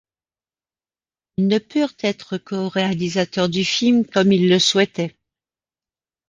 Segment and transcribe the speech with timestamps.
[1.37, 5.15] Ils ne purent être co-réalisateurs du film comme ils le souhaitaient.